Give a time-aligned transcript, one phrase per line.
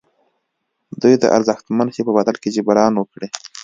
[1.01, 3.27] دوی د ارزښتمن شي په بدل کې جبران وکړي.